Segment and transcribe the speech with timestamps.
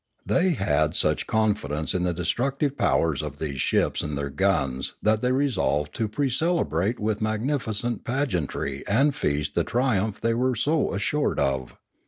[0.25, 5.21] They had such confidence in the destructive powers of these ships and their guns that
[5.21, 10.95] they resolved to pre celebrate with magnificent pageantry and feast the triumph they were so
[10.95, 11.77] assured of.